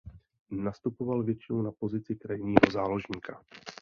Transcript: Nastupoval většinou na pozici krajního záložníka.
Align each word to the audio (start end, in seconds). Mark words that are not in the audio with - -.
Nastupoval 0.51 1.23
většinou 1.23 1.61
na 1.61 1.71
pozici 1.71 2.15
krajního 2.15 2.59
záložníka. 2.71 3.43